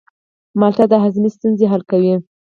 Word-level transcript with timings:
مالټه 0.59 0.85
د 0.91 0.93
هاضمې 1.03 1.29
ستونزې 1.35 1.65
حل 1.71 1.81
کوي. 1.91 2.13